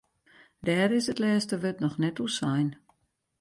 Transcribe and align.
Dêr 0.65 0.89
is 0.97 1.07
it 1.11 1.21
lêste 1.23 1.55
wurd 1.61 1.77
noch 1.81 1.99
net 2.01 2.17
oer 2.21 2.31
sein. 2.37 2.69